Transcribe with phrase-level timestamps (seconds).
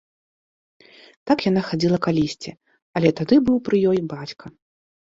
[1.33, 2.51] Так яна хадзіла калісьці,
[2.99, 4.57] але тады быў пры ёй бацька.